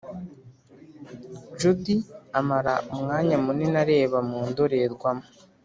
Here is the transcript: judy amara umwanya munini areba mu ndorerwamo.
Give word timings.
judy 1.59 1.95
amara 2.39 2.73
umwanya 2.93 3.35
munini 3.45 3.77
areba 3.83 4.17
mu 4.29 4.39
ndorerwamo. 4.49 5.25